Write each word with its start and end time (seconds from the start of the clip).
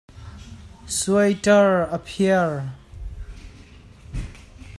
Suaiṭar 0.97 1.69
a 1.95 1.97
phiar. 2.07 2.51